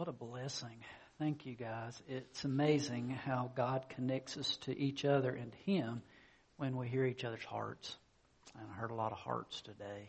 What 0.00 0.08
a 0.08 0.12
blessing. 0.12 0.82
Thank 1.18 1.44
you, 1.44 1.54
guys. 1.54 2.02
It's 2.08 2.44
amazing 2.44 3.10
how 3.10 3.50
God 3.54 3.84
connects 3.90 4.38
us 4.38 4.56
to 4.62 4.74
each 4.74 5.04
other 5.04 5.28
and 5.28 5.52
Him 5.66 6.00
when 6.56 6.78
we 6.78 6.88
hear 6.88 7.04
each 7.04 7.22
other's 7.22 7.44
hearts. 7.44 7.98
And 8.58 8.66
I 8.72 8.80
heard 8.80 8.92
a 8.92 8.94
lot 8.94 9.12
of 9.12 9.18
hearts 9.18 9.60
today. 9.60 10.08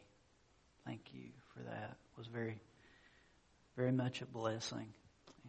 Thank 0.86 1.02
you 1.12 1.24
for 1.54 1.64
that. 1.64 1.90
It 1.90 2.18
was 2.18 2.28
very, 2.28 2.58
very 3.76 3.92
much 3.92 4.22
a 4.22 4.26
blessing. 4.26 4.88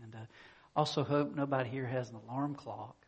And 0.03 0.13
uh, 0.13 0.27
also 0.75 1.05
hope 1.05 1.37
nobody 1.37 1.71
here 1.71 1.87
has 1.87 2.11
an 2.11 2.17
alarm 2.29 2.57
clock. 2.57 2.97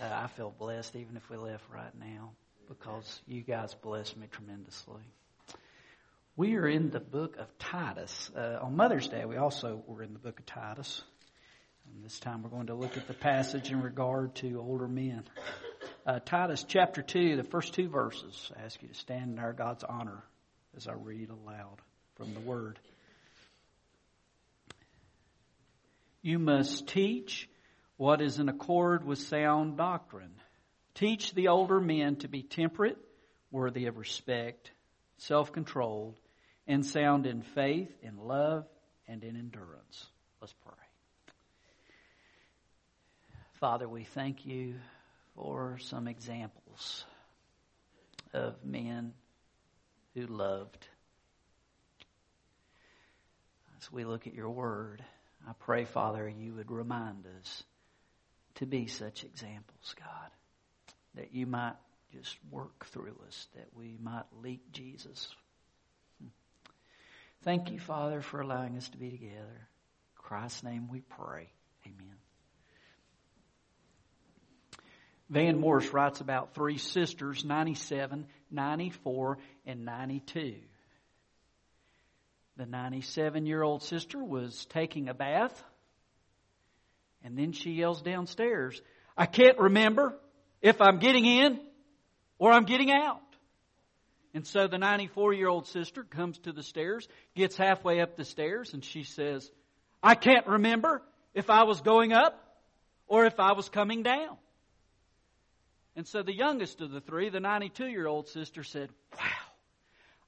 Uh, 0.00 0.04
I 0.24 0.26
feel 0.28 0.52
blessed 0.56 0.96
even 0.96 1.16
if 1.16 1.30
we 1.30 1.36
left 1.36 1.64
right 1.72 1.94
now 1.98 2.30
because 2.68 3.20
you 3.26 3.42
guys 3.42 3.74
blessed 3.74 4.16
me 4.16 4.26
tremendously. 4.30 5.02
We 6.38 6.54
are 6.54 6.68
in 6.68 6.90
the 6.90 7.00
book 7.00 7.36
of 7.36 7.48
Titus. 7.58 8.30
Uh, 8.32 8.60
on 8.62 8.76
Mother's 8.76 9.08
Day, 9.08 9.24
we 9.24 9.36
also 9.38 9.82
were 9.88 10.04
in 10.04 10.12
the 10.12 10.20
book 10.20 10.38
of 10.38 10.46
Titus. 10.46 11.02
And 11.84 12.04
this 12.04 12.20
time 12.20 12.44
we're 12.44 12.50
going 12.50 12.68
to 12.68 12.76
look 12.76 12.96
at 12.96 13.08
the 13.08 13.12
passage 13.12 13.72
in 13.72 13.82
regard 13.82 14.36
to 14.36 14.60
older 14.60 14.86
men. 14.86 15.24
Uh, 16.06 16.20
Titus 16.20 16.64
chapter 16.68 17.02
2, 17.02 17.34
the 17.34 17.42
first 17.42 17.74
two 17.74 17.88
verses. 17.88 18.52
I 18.56 18.62
ask 18.62 18.80
you 18.80 18.86
to 18.86 18.94
stand 18.94 19.32
in 19.32 19.40
our 19.40 19.52
God's 19.52 19.82
honor 19.82 20.22
as 20.76 20.86
I 20.86 20.92
read 20.92 21.30
aloud 21.30 21.80
from 22.14 22.32
the 22.34 22.40
Word. 22.40 22.78
You 26.22 26.38
must 26.38 26.86
teach 26.86 27.50
what 27.96 28.20
is 28.20 28.38
in 28.38 28.48
accord 28.48 29.04
with 29.04 29.18
sound 29.18 29.76
doctrine. 29.76 30.36
Teach 30.94 31.34
the 31.34 31.48
older 31.48 31.80
men 31.80 32.14
to 32.18 32.28
be 32.28 32.44
temperate, 32.44 32.96
worthy 33.50 33.86
of 33.86 33.98
respect, 33.98 34.70
self 35.16 35.50
controlled, 35.50 36.14
and 36.68 36.84
sound 36.84 37.26
in 37.26 37.40
faith, 37.42 37.90
in 38.02 38.18
love, 38.18 38.66
and 39.08 39.24
in 39.24 39.36
endurance. 39.36 40.06
Let's 40.40 40.54
pray. 40.64 40.74
Father, 43.54 43.88
we 43.88 44.04
thank 44.04 44.46
you 44.46 44.74
for 45.34 45.78
some 45.80 46.06
examples 46.06 47.04
of 48.32 48.54
men 48.62 49.14
who 50.14 50.26
loved. 50.26 50.86
As 53.80 53.90
we 53.90 54.04
look 54.04 54.26
at 54.26 54.34
your 54.34 54.50
word, 54.50 55.02
I 55.48 55.52
pray, 55.58 55.86
Father, 55.86 56.28
you 56.28 56.54
would 56.54 56.70
remind 56.70 57.24
us 57.40 57.64
to 58.56 58.66
be 58.66 58.86
such 58.86 59.24
examples, 59.24 59.94
God. 59.98 60.30
That 61.14 61.32
you 61.32 61.46
might 61.46 61.76
just 62.12 62.36
work 62.50 62.86
through 62.86 63.16
us, 63.26 63.46
that 63.54 63.68
we 63.74 63.96
might 64.00 64.24
leak 64.40 64.70
Jesus. 64.72 65.34
Thank 67.44 67.70
you, 67.70 67.78
Father, 67.78 68.20
for 68.20 68.40
allowing 68.40 68.76
us 68.76 68.88
to 68.90 68.98
be 68.98 69.10
together. 69.10 69.36
In 69.36 70.16
Christ's 70.16 70.62
name 70.62 70.88
we 70.88 71.00
pray. 71.00 71.50
Amen. 71.86 72.16
Van 75.30 75.60
Morse 75.60 75.88
writes 75.92 76.20
about 76.20 76.54
three 76.54 76.78
sisters, 76.78 77.44
97, 77.44 78.26
94, 78.50 79.38
and 79.66 79.84
92. 79.84 80.56
The 82.56 82.66
97 82.66 83.46
year 83.46 83.62
old 83.62 83.82
sister 83.82 84.22
was 84.22 84.66
taking 84.66 85.08
a 85.08 85.14
bath 85.14 85.62
and 87.24 87.36
then 87.36 87.52
she 87.52 87.72
yells 87.72 88.02
downstairs, 88.02 88.80
I 89.16 89.26
can't 89.26 89.58
remember 89.58 90.14
if 90.62 90.80
I'm 90.80 90.98
getting 90.98 91.24
in 91.24 91.60
or 92.38 92.52
I'm 92.52 92.64
getting 92.64 92.90
out. 92.90 93.20
And 94.34 94.46
so 94.46 94.66
the 94.66 94.78
94 94.78 95.32
year 95.32 95.48
old 95.48 95.66
sister 95.66 96.04
comes 96.04 96.38
to 96.40 96.52
the 96.52 96.62
stairs, 96.62 97.08
gets 97.34 97.56
halfway 97.56 98.00
up 98.00 98.16
the 98.16 98.24
stairs, 98.24 98.74
and 98.74 98.84
she 98.84 99.04
says, 99.04 99.50
I 100.02 100.14
can't 100.14 100.46
remember 100.46 101.02
if 101.34 101.50
I 101.50 101.64
was 101.64 101.80
going 101.80 102.12
up 102.12 102.58
or 103.06 103.24
if 103.24 103.40
I 103.40 103.52
was 103.52 103.68
coming 103.68 104.02
down. 104.02 104.36
And 105.96 106.06
so 106.06 106.22
the 106.22 106.34
youngest 106.34 106.80
of 106.80 106.90
the 106.92 107.00
three, 107.00 107.28
the 107.28 107.40
92 107.40 107.86
year 107.86 108.06
old 108.06 108.28
sister, 108.28 108.62
said, 108.62 108.90
Wow, 109.18 109.24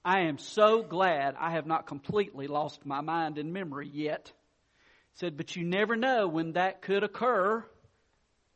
I 0.05 0.23
am 0.23 0.39
so 0.39 0.83
glad 0.83 1.37
I 1.39 1.53
have 1.53 1.67
not 1.67 1.87
completely 1.87 2.47
lost 2.47 2.85
my 2.85 3.03
mind 3.03 3.39
and 3.39 3.53
memory 3.53 3.89
yet. 3.93 4.33
Said, 5.15 5.37
but 5.37 5.55
you 5.55 5.65
never 5.65 5.97
know 5.97 6.27
when 6.27 6.53
that 6.53 6.83
could 6.83 7.05
occur. 7.05 7.65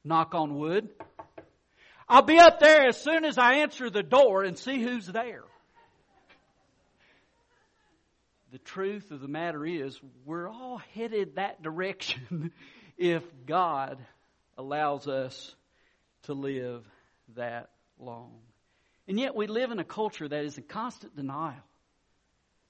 Knock 0.02 0.34
on 0.34 0.56
wood. 0.58 0.88
I'll 2.08 2.22
be 2.22 2.38
up 2.38 2.60
there 2.60 2.86
as 2.86 3.00
soon 3.00 3.24
as 3.24 3.38
I 3.38 3.54
answer 3.54 3.88
the 3.88 4.02
door 4.02 4.44
and 4.44 4.58
see 4.58 4.82
who's 4.82 5.06
there. 5.06 5.44
The 8.52 8.58
truth 8.58 9.10
of 9.10 9.20
the 9.20 9.28
matter 9.28 9.64
is, 9.66 9.98
we're 10.24 10.48
all 10.48 10.80
headed 10.94 11.36
that 11.36 11.62
direction 11.62 12.52
if 12.98 13.24
God 13.46 13.98
allows 14.56 15.08
us 15.08 15.54
to 16.24 16.34
live 16.34 16.84
that 17.34 17.70
long. 17.98 18.32
And 19.08 19.18
yet 19.18 19.34
we 19.34 19.46
live 19.46 19.70
in 19.70 19.78
a 19.78 19.84
culture 19.84 20.28
that 20.28 20.44
is 20.44 20.56
in 20.56 20.64
constant 20.64 21.16
denial 21.16 21.62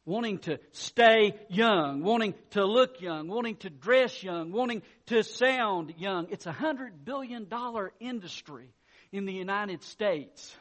wanting 0.06 0.38
to 0.38 0.58
stay 0.72 1.34
young, 1.48 2.02
wanting 2.02 2.34
to 2.50 2.64
look 2.64 3.00
young, 3.00 3.28
wanting 3.28 3.56
to 3.56 3.70
dress 3.70 4.22
young, 4.22 4.52
wanting 4.52 4.82
to 5.06 5.22
sound 5.22 5.94
young. 5.96 6.26
It's 6.30 6.46
a 6.46 6.52
hundred 6.52 7.04
billion 7.04 7.48
dollar 7.48 7.92
industry 8.00 8.68
in 9.14 9.26
the 9.26 9.32
United 9.32 9.80
States 9.84 10.56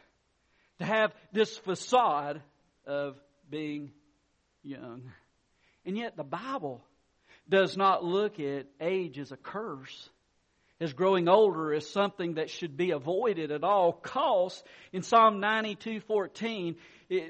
to 0.77 0.85
have 0.85 1.11
this 1.31 1.57
facade 1.57 2.39
of 2.85 3.17
being 3.49 3.91
young. 4.61 5.11
And 5.87 5.97
yet 5.97 6.15
the 6.15 6.23
Bible 6.23 6.79
does 7.49 7.75
not 7.75 8.03
look 8.03 8.39
at 8.39 8.67
age 8.79 9.17
as 9.17 9.31
a 9.31 9.37
curse 9.37 10.09
as 10.79 10.93
growing 10.93 11.29
older 11.29 11.73
is 11.73 11.89
something 11.89 12.33
that 12.35 12.49
should 12.49 12.75
be 12.75 12.91
avoided 12.91 13.51
at 13.51 13.63
all 13.63 13.93
costs. 13.93 14.61
In 14.91 15.01
Psalm 15.01 15.39
92:14, 15.39 16.75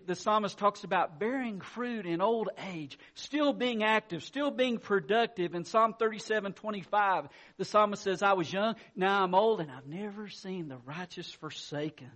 the 0.06 0.16
psalmist 0.16 0.58
talks 0.58 0.84
about 0.84 1.20
bearing 1.20 1.62
fruit 1.62 2.06
in 2.06 2.22
old 2.22 2.50
age, 2.72 2.98
still 3.16 3.54
being 3.54 3.84
active, 3.84 4.24
still 4.24 4.52
being 4.52 4.78
productive. 4.78 5.56
In 5.56 5.66
Psalm 5.66 5.94
37:25, 6.00 7.30
the 7.58 7.66
psalmist 7.66 8.04
says, 8.04 8.22
"I 8.22 8.34
was 8.34 8.52
young, 8.52 8.76
now 8.96 9.24
I'm 9.24 9.36
old, 9.36 9.62
and 9.62 9.72
I've 9.72 9.88
never 9.88 10.28
seen 10.28 10.68
the 10.68 10.78
righteous 10.78 11.32
forsaken 11.32 12.12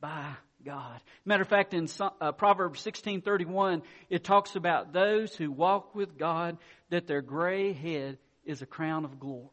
by 0.00 0.34
God." 0.64 1.00
Matter 1.24 1.42
of 1.42 1.48
fact, 1.48 1.74
in 1.74 1.88
uh, 2.00 2.32
Proverbs 2.32 2.80
16:31, 2.80 3.82
it 4.08 4.24
talks 4.24 4.56
about 4.56 4.92
those 4.92 5.36
who 5.36 5.50
walk 5.50 5.94
with 5.94 6.18
God 6.18 6.58
that 6.90 7.06
their 7.06 7.22
gray 7.22 7.72
head 7.72 8.18
is 8.44 8.62
a 8.62 8.66
crown 8.66 9.04
of 9.04 9.18
glory 9.18 9.50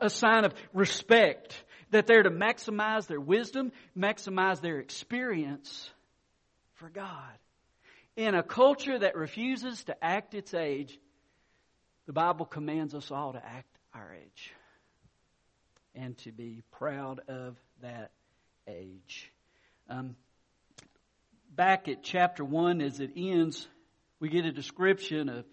a, 0.00 0.10
sign 0.10 0.44
of 0.44 0.54
respect, 0.74 1.64
that 1.90 2.06
they're 2.06 2.22
to 2.22 2.30
maximize 2.30 3.06
their 3.06 3.20
wisdom, 3.20 3.72
maximize 3.96 4.60
their 4.60 4.78
experience 4.78 5.90
for 6.78 6.88
God. 6.88 7.32
In 8.16 8.34
a 8.34 8.42
culture 8.42 8.98
that 8.98 9.16
refuses 9.16 9.84
to 9.84 10.04
act 10.04 10.34
its 10.34 10.54
age, 10.54 10.98
the 12.06 12.12
Bible 12.12 12.46
commands 12.46 12.94
us 12.94 13.10
all 13.10 13.32
to 13.32 13.44
act 13.44 13.78
our 13.94 14.14
age 14.14 14.52
and 15.94 16.16
to 16.18 16.32
be 16.32 16.62
proud 16.70 17.20
of 17.28 17.56
that 17.82 18.10
age. 18.66 19.30
Um, 19.88 20.16
back 21.54 21.88
at 21.88 22.02
chapter 22.02 22.44
1, 22.44 22.80
as 22.80 23.00
it 23.00 23.10
ends, 23.16 23.66
we 24.20 24.28
get 24.28 24.44
a 24.44 24.52
description 24.52 25.28
of 25.28 25.44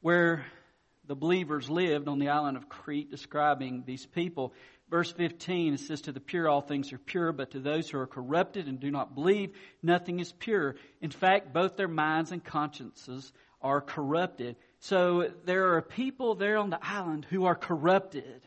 where 0.00 0.46
the 1.06 1.14
believers 1.14 1.70
lived 1.70 2.08
on 2.08 2.18
the 2.18 2.28
island 2.28 2.56
of 2.56 2.68
Crete, 2.68 3.10
describing 3.10 3.84
these 3.86 4.04
people. 4.04 4.52
Verse 4.88 5.10
15, 5.12 5.74
it 5.74 5.80
says, 5.80 6.02
To 6.02 6.12
the 6.12 6.20
pure 6.20 6.48
all 6.48 6.60
things 6.60 6.92
are 6.92 6.98
pure, 6.98 7.32
but 7.32 7.50
to 7.52 7.60
those 7.60 7.90
who 7.90 7.98
are 7.98 8.06
corrupted 8.06 8.68
and 8.68 8.78
do 8.78 8.90
not 8.90 9.14
believe, 9.14 9.56
nothing 9.82 10.20
is 10.20 10.32
pure. 10.32 10.76
In 11.00 11.10
fact, 11.10 11.52
both 11.52 11.76
their 11.76 11.88
minds 11.88 12.30
and 12.30 12.44
consciences 12.44 13.32
are 13.60 13.80
corrupted. 13.80 14.56
So 14.78 15.32
there 15.44 15.74
are 15.74 15.82
people 15.82 16.36
there 16.36 16.58
on 16.58 16.70
the 16.70 16.78
island 16.80 17.26
who 17.28 17.46
are 17.46 17.56
corrupted. 17.56 18.42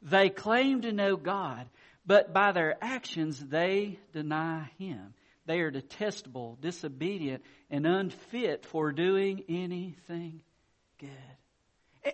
They 0.00 0.30
claim 0.30 0.82
to 0.82 0.92
know 0.92 1.16
God, 1.16 1.68
but 2.06 2.32
by 2.32 2.52
their 2.52 2.76
actions 2.82 3.38
they 3.38 3.98
deny 4.12 4.70
Him. 4.78 5.12
They 5.46 5.60
are 5.60 5.70
detestable, 5.70 6.56
disobedient, 6.60 7.42
and 7.70 7.86
unfit 7.86 8.64
for 8.64 8.92
doing 8.92 9.44
anything 9.48 10.40
good. 10.98 11.10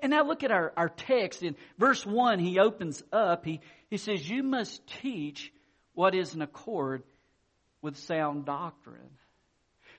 And 0.02 0.10
now 0.10 0.24
look 0.24 0.44
at 0.44 0.50
our, 0.52 0.72
our 0.76 0.88
text. 0.88 1.42
In 1.42 1.56
verse 1.78 2.06
1, 2.06 2.38
he 2.38 2.58
opens 2.58 3.02
up. 3.12 3.44
He, 3.44 3.60
he 3.88 3.96
says, 3.96 4.28
You 4.28 4.42
must 4.42 4.86
teach 5.00 5.52
what 5.94 6.14
is 6.14 6.34
in 6.34 6.42
accord 6.42 7.02
with 7.82 7.96
sound 7.96 8.44
doctrine. 8.44 9.10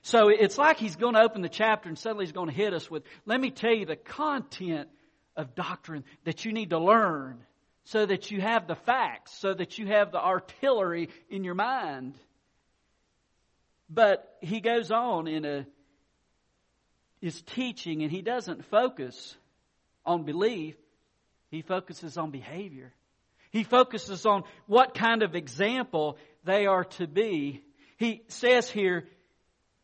So 0.02 0.28
it's 0.28 0.58
like 0.58 0.78
he's 0.78 0.96
going 0.96 1.14
to 1.14 1.22
open 1.22 1.42
the 1.42 1.48
chapter 1.48 1.88
and 1.88 1.96
suddenly 1.96 2.24
he's 2.24 2.32
going 2.32 2.48
to 2.48 2.54
hit 2.54 2.74
us 2.74 2.90
with, 2.90 3.04
let 3.24 3.40
me 3.40 3.50
tell 3.50 3.72
you 3.72 3.86
the 3.86 3.96
content 3.96 4.88
of 5.36 5.54
doctrine 5.54 6.04
that 6.24 6.44
you 6.44 6.52
need 6.52 6.70
to 6.70 6.78
learn 6.78 7.44
so 7.84 8.04
that 8.04 8.30
you 8.30 8.40
have 8.40 8.66
the 8.66 8.74
facts, 8.74 9.32
so 9.38 9.54
that 9.54 9.78
you 9.78 9.86
have 9.86 10.10
the 10.10 10.20
artillery 10.20 11.08
in 11.30 11.44
your 11.44 11.54
mind. 11.54 12.14
But 13.88 14.36
he 14.40 14.60
goes 14.60 14.90
on 14.90 15.28
in 15.28 15.44
a 15.44 15.66
is 17.20 17.40
teaching 17.42 18.02
and 18.02 18.10
he 18.10 18.20
doesn't 18.20 18.64
focus 18.64 19.36
on 20.04 20.24
belief, 20.24 20.74
he 21.50 21.62
focuses 21.62 22.16
on 22.16 22.30
behavior. 22.30 22.92
He 23.50 23.64
focuses 23.64 24.24
on 24.24 24.44
what 24.66 24.94
kind 24.94 25.22
of 25.22 25.34
example 25.34 26.16
they 26.44 26.66
are 26.66 26.84
to 26.84 27.06
be. 27.06 27.62
He 27.98 28.22
says 28.28 28.70
here, 28.70 29.06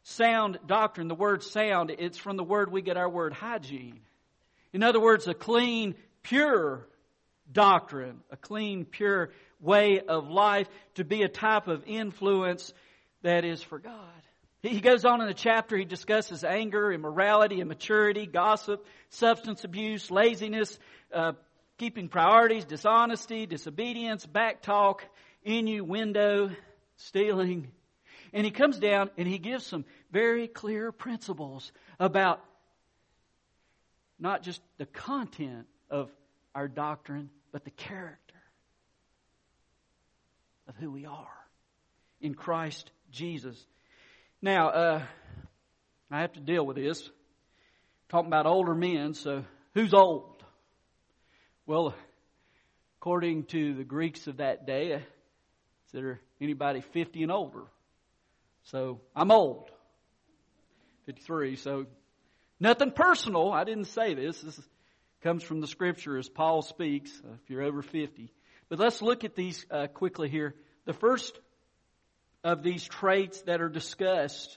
sound 0.03 0.59
doctrine. 0.67 1.09
The 1.09 1.15
word 1.15 1.43
sound, 1.43 1.91
it's 1.91 2.19
from 2.19 2.37
the 2.37 2.45
word 2.45 2.73
we 2.73 2.83
get 2.83 2.97
our 2.97 3.09
word 3.09 3.35
hygiene. 3.35 4.01
In 4.73 4.83
other 4.83 5.01
words, 5.01 5.29
a 5.29 5.35
clean, 5.35 5.95
pure 6.23 6.87
doctrine, 7.51 8.21
a 8.31 8.37
clean, 8.37 8.85
pure 8.85 9.31
way 9.61 10.01
of 10.01 10.29
life 10.29 10.69
to 10.95 11.05
be 11.05 11.23
a 11.23 11.29
type 11.29 11.69
of 11.69 11.85
influence 11.87 12.73
that 13.23 13.45
is 13.45 13.63
for 13.63 13.79
God. 13.79 14.23
He 14.63 14.81
goes 14.81 15.05
on 15.05 15.21
in 15.21 15.29
the 15.29 15.35
chapter, 15.35 15.77
he 15.77 15.85
discusses 15.85 16.43
anger, 16.43 16.93
immorality, 16.93 17.61
immaturity, 17.61 18.27
gossip, 18.27 18.85
substance 19.11 19.63
abuse, 19.63 20.11
laziness, 20.11 20.79
uh, 21.15 21.33
keeping 21.79 22.09
priorities, 22.09 22.65
dishonesty, 22.65 23.47
disobedience, 23.47 24.27
backtalk, 24.27 25.01
innuendo, 25.45 26.51
stealing. 26.97 27.71
And 28.33 28.45
he 28.45 28.51
comes 28.51 28.79
down 28.79 29.11
and 29.17 29.29
he 29.29 29.39
gives 29.39 29.65
some 29.65 29.85
very 30.11 30.49
clear 30.49 30.91
principles 30.91 31.71
about 32.01 32.45
not 34.19 34.43
just 34.43 34.61
the 34.77 34.87
content 34.87 35.67
of 35.89 36.11
our 36.53 36.67
doctrine, 36.67 37.31
but 37.53 37.65
the 37.65 37.71
character 37.71 38.35
of 40.67 40.75
who 40.77 40.91
we 40.91 41.07
are 41.07 41.27
in 42.21 42.35
Christ 42.35 42.91
Jesus. 43.13 43.57
Now, 44.41 44.69
uh, 44.69 45.03
I 46.13 46.21
have 46.21 46.33
to 46.35 46.41
deal 46.41 46.65
with 46.65 46.77
this. 46.77 47.11
Talking 48.09 48.29
about 48.29 48.47
older 48.47 48.75
men, 48.75 49.15
so 49.15 49.45
who's 49.75 49.93
old? 49.93 50.45
Well, 51.67 51.93
according 52.99 53.45
to 53.47 53.75
the 53.75 53.83
Greeks 53.83 54.29
of 54.29 54.37
that 54.37 54.65
day, 54.65 54.95
uh, 54.95 55.01
consider 55.91 56.21
anybody 56.41 56.83
50 56.83 57.25
and 57.25 57.33
older. 57.33 57.65
So 58.63 59.01
I'm 59.17 59.33
old. 59.33 59.71
53, 61.07 61.57
so 61.57 61.87
nothing 62.61 62.93
personal. 62.93 63.51
I 63.51 63.65
didn't 63.65 63.87
say 63.87 64.15
this. 64.15 64.41
This 64.41 64.61
comes 65.21 65.43
from 65.43 65.61
the 65.61 65.67
scripture 65.67 66.17
as 66.17 66.29
Paul 66.29 66.63
speaks, 66.63 67.11
uh, 67.25 67.35
if 67.43 67.51
you're 67.51 67.63
over 67.65 67.83
50. 67.83 68.33
But 68.69 68.79
let's 68.79 69.03
look 69.03 69.25
at 69.25 69.35
these 69.35 69.67
uh, 69.69 69.89
quickly 69.89 70.29
here. 70.29 70.55
The 70.85 70.93
first 70.93 71.37
of 72.53 72.63
these 72.63 72.83
traits 72.83 73.43
that 73.43 73.61
are 73.61 73.69
discussed. 73.69 74.57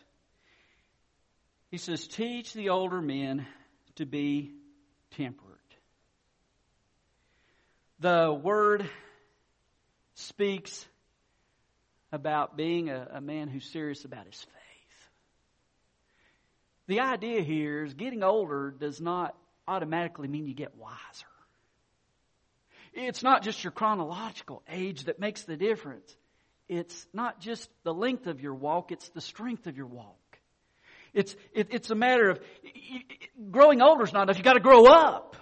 He 1.70 1.78
says, 1.78 2.08
Teach 2.08 2.54
the 2.54 2.70
older 2.70 3.02
men 3.02 3.46
to 3.96 4.06
be 4.06 4.54
temperate. 5.18 5.48
The 8.00 8.32
word 8.32 8.90
speaks 10.16 10.86
about 12.14 12.56
being 12.56 12.90
a, 12.90 13.08
a 13.16 13.22
man 13.22 13.50
who's 13.50 13.66
serious 13.66 14.06
about 14.06 14.26
his 14.26 14.40
faith. 14.40 15.10
The 16.88 17.02
idea 17.02 17.42
here 17.42 17.84
is 17.84 17.94
getting 17.94 18.24
older 18.24 18.72
does 18.72 19.02
not 19.02 19.36
automatically 19.68 20.30
mean 20.30 20.48
you 20.48 20.54
get 20.54 20.78
wiser. 20.78 21.28
It's 22.94 23.24
not 23.24 23.44
just 23.44 23.64
your 23.64 23.72
chronological 23.72 24.64
age 24.70 25.06
that 25.06 25.20
makes 25.20 25.44
the 25.44 25.56
difference 25.56 26.16
it's 26.72 27.06
not 27.12 27.42
just 27.42 27.70
the 27.84 27.94
length 27.94 28.28
of 28.28 28.40
your 28.40 28.54
walk, 28.54 28.94
it's 28.94 29.10
the 29.10 29.20
strength 29.20 29.68
of 29.68 29.76
your 29.76 29.88
walk. 29.88 30.16
It's, 31.14 31.36
it, 31.54 31.68
it's 31.72 31.90
a 31.90 31.96
matter 31.96 32.30
of 32.30 32.40
growing 33.52 33.82
older 33.82 34.06
is 34.06 34.14
not 34.14 34.24
enough. 34.24 34.38
You've 34.38 34.46
got 34.46 34.54
to 34.54 34.62
grow 34.62 34.86
up 34.86 35.36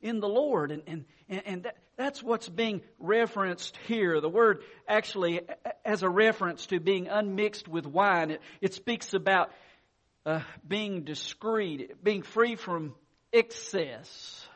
in 0.00 0.18
the 0.20 0.28
Lord. 0.28 0.70
And, 0.70 0.82
and, 0.86 1.04
and 1.28 1.62
that, 1.64 1.76
that's 1.98 2.22
what's 2.22 2.48
being 2.48 2.80
referenced 2.98 3.76
here. 3.86 4.18
The 4.22 4.30
word 4.30 4.62
actually 4.88 5.42
has 5.84 6.02
a 6.02 6.08
reference 6.08 6.64
to 6.68 6.80
being 6.80 7.08
unmixed 7.08 7.68
with 7.68 7.84
wine. 7.84 8.30
It, 8.30 8.40
it 8.62 8.72
speaks 8.72 9.12
about 9.12 9.50
uh, 10.24 10.40
being 10.66 11.04
discreet, 11.04 12.02
being 12.02 12.22
free 12.22 12.56
from 12.56 12.94
excess, 13.30 14.48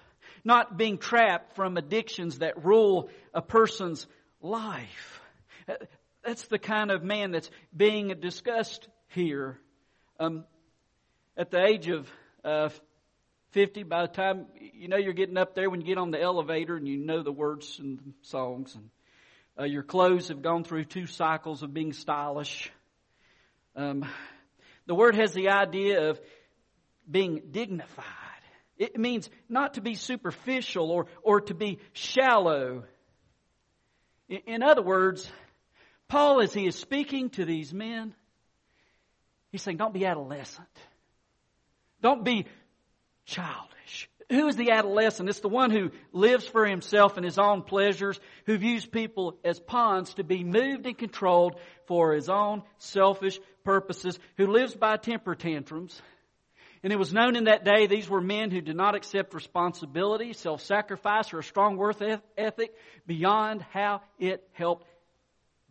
not 0.45 0.79
being 0.79 0.97
trapped 0.97 1.57
from 1.57 1.77
addictions 1.77 2.39
that 2.39 2.65
rule 2.65 3.11
a 3.35 3.43
person's 3.43 4.07
life. 4.41 5.20
That's 6.25 6.45
the 6.49 6.59
kind 6.59 6.91
of 6.91 7.03
man 7.03 7.31
that's 7.31 7.51
being 7.75 8.09
discussed 8.21 8.89
here. 9.09 9.59
Um, 10.19 10.45
at 11.37 11.51
the 11.51 11.65
age 11.65 11.89
of 11.89 12.09
uh, 12.45 12.69
50, 13.53 13.85
by 13.85 14.03
the 14.03 14.13
time 14.13 14.47
you 14.59 14.89
know 14.89 14.97
you're 14.97 15.13
getting 15.15 15.39
up 15.39 15.55
there, 15.55 15.71
when 15.71 15.81
you 15.81 15.87
get 15.87 15.99
on 15.99 16.11
the 16.11 16.21
elevator 16.21 16.77
and 16.77 16.87
you 16.87 16.99
know 16.99 17.23
the 17.23 17.33
words 17.33 17.79
and 17.79 18.13
songs, 18.23 18.75
and 18.75 18.91
uh, 19.59 19.65
your 19.65 19.83
clothes 19.83 20.29
have 20.29 20.43
gone 20.43 20.65
through 20.65 20.85
two 20.85 21.07
cycles 21.07 21.63
of 21.63 21.73
being 21.73 21.93
stylish. 21.93 22.71
Um, 23.75 24.05
the 24.87 24.95
word 24.95 25.15
has 25.17 25.33
the 25.33 25.51
idea 25.51 26.11
of 26.11 26.21
being 27.11 27.43
dignified. 27.51 28.05
It 28.77 28.99
means 28.99 29.29
not 29.49 29.75
to 29.75 29.81
be 29.81 29.95
superficial 29.95 30.91
or, 30.91 31.07
or 31.23 31.43
to 31.43 31.55
be 31.55 31.79
shallow. 31.93 32.85
In, 34.29 34.41
in 34.47 34.63
other 34.63 34.83
words, 34.83 35.31
Paul, 36.11 36.43
as 36.43 36.53
he 36.53 36.67
is 36.67 36.75
speaking 36.75 37.31
to 37.31 37.45
these 37.45 37.73
men, 37.73 38.15
he's 39.53 39.63
saying, 39.63 39.77
don't 39.77 39.95
be 39.95 40.05
adolescent. 40.05 40.69
Don't 42.03 42.25
be 42.25 42.47
childish. 43.27 44.11
Who 44.29 44.49
is 44.49 44.57
the 44.57 44.73
adolescent? 44.73 45.29
It's 45.29 45.39
the 45.39 45.49
one 45.49 45.71
who 45.71 45.93
lives 46.13 46.45
for 46.45 46.67
himself 46.67 47.17
and 47.17 47.25
his 47.25 47.39
own 47.39 47.63
pleasures, 47.63 48.19
who 48.47 48.59
views 48.59 48.85
people 48.85 49.39
as 49.45 49.61
pawns 49.61 50.15
to 50.15 50.25
be 50.25 50.43
moved 50.43 50.85
and 50.87 50.99
controlled 50.99 51.55
for 51.87 52.13
his 52.13 52.29
own 52.29 52.63
selfish 52.79 53.39
purposes, 53.65 54.19
who 54.37 54.49
lives 54.49 54.75
by 54.75 54.97
temper 54.97 55.37
tantrums. 55.37 56.03
And 56.83 56.93
it 56.93 56.99
was 56.99 57.13
known 57.13 57.37
in 57.37 57.45
that 57.45 57.65
day 57.65 57.87
these 57.87 58.09
were 58.09 58.21
men 58.21 58.51
who 58.51 58.61
did 58.61 58.77
not 58.77 58.97
accept 58.97 59.35
responsibility, 59.35 60.33
self-sacrifice, 60.33 61.33
or 61.33 61.39
a 61.39 61.45
strong 61.45 61.77
worth 61.77 62.03
ethic 62.37 62.75
beyond 63.07 63.63
how 63.71 64.01
it 64.19 64.49
helped 64.53 64.87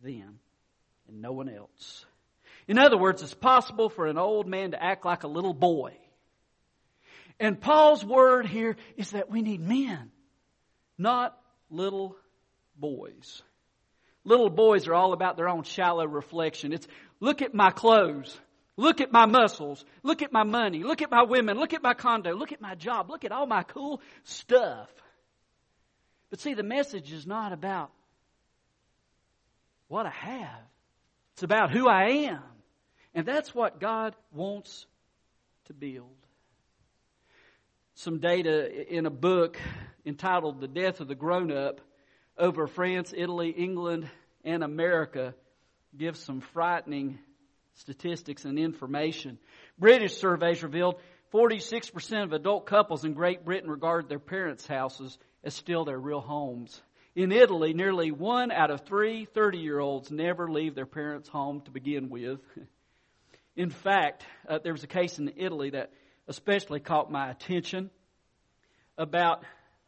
them 0.02 0.38
and 1.08 1.20
no 1.20 1.32
one 1.32 1.48
else. 1.48 2.06
In 2.68 2.78
other 2.78 2.96
words, 2.96 3.22
it's 3.22 3.34
possible 3.34 3.88
for 3.88 4.06
an 4.06 4.18
old 4.18 4.46
man 4.46 4.72
to 4.72 4.82
act 4.82 5.04
like 5.04 5.24
a 5.24 5.28
little 5.28 5.54
boy. 5.54 5.96
And 7.38 7.60
Paul's 7.60 8.04
word 8.04 8.46
here 8.46 8.76
is 8.96 9.12
that 9.12 9.30
we 9.30 9.42
need 9.42 9.60
men, 9.60 10.10
not 10.98 11.38
little 11.70 12.16
boys. 12.76 13.42
Little 14.24 14.50
boys 14.50 14.86
are 14.86 14.94
all 14.94 15.12
about 15.12 15.36
their 15.36 15.48
own 15.48 15.62
shallow 15.62 16.06
reflection. 16.06 16.72
It's 16.72 16.86
look 17.18 17.40
at 17.40 17.54
my 17.54 17.70
clothes. 17.70 18.38
Look 18.76 19.00
at 19.00 19.12
my 19.12 19.26
muscles. 19.26 19.84
Look 20.02 20.22
at 20.22 20.32
my 20.32 20.42
money. 20.42 20.82
Look 20.82 21.02
at 21.02 21.10
my 21.10 21.22
women. 21.22 21.58
Look 21.58 21.74
at 21.74 21.82
my 21.82 21.94
condo. 21.94 22.34
Look 22.34 22.52
at 22.52 22.60
my 22.60 22.74
job. 22.74 23.10
Look 23.10 23.24
at 23.24 23.32
all 23.32 23.46
my 23.46 23.62
cool 23.62 24.00
stuff. 24.24 24.88
But 26.30 26.40
see, 26.40 26.54
the 26.54 26.62
message 26.62 27.12
is 27.12 27.26
not 27.26 27.52
about 27.52 27.90
what 29.90 30.06
I 30.06 30.10
have. 30.10 30.62
It's 31.34 31.42
about 31.42 31.72
who 31.72 31.88
I 31.88 32.28
am. 32.28 32.42
And 33.12 33.26
that's 33.26 33.52
what 33.52 33.80
God 33.80 34.14
wants 34.32 34.86
to 35.66 35.74
build. 35.74 36.16
Some 37.94 38.20
data 38.20 38.96
in 38.96 39.04
a 39.04 39.10
book 39.10 39.58
entitled 40.06 40.60
The 40.60 40.68
Death 40.68 41.00
of 41.00 41.08
the 41.08 41.16
Grown 41.16 41.50
Up 41.50 41.80
over 42.38 42.68
France, 42.68 43.12
Italy, 43.14 43.50
England, 43.50 44.08
and 44.44 44.62
America 44.62 45.34
gives 45.98 46.20
some 46.20 46.40
frightening 46.40 47.18
statistics 47.74 48.44
and 48.44 48.60
information. 48.60 49.38
British 49.76 50.16
surveys 50.18 50.62
revealed 50.62 51.00
46% 51.34 52.22
of 52.22 52.32
adult 52.32 52.64
couples 52.66 53.04
in 53.04 53.12
Great 53.12 53.44
Britain 53.44 53.68
regard 53.68 54.08
their 54.08 54.20
parents' 54.20 54.68
houses 54.68 55.18
as 55.42 55.52
still 55.52 55.84
their 55.84 55.98
real 55.98 56.20
homes. 56.20 56.80
In 57.16 57.32
Italy, 57.32 57.74
nearly 57.74 58.12
one 58.12 58.52
out 58.52 58.70
of 58.70 58.82
three 58.82 59.24
30 59.24 59.58
year 59.58 59.80
olds 59.80 60.10
never 60.10 60.48
leave 60.50 60.74
their 60.74 60.86
parents' 60.86 61.28
home 61.28 61.60
to 61.62 61.70
begin 61.70 62.08
with. 62.08 62.40
In 63.56 63.70
fact, 63.70 64.24
uh, 64.48 64.58
there 64.62 64.72
was 64.72 64.84
a 64.84 64.88
case 64.88 65.18
in 65.18 65.32
Italy 65.36 65.70
that 65.70 65.92
especially 66.28 66.78
caught 66.78 67.10
my 67.10 67.30
attention 67.30 67.90
about 68.96 69.42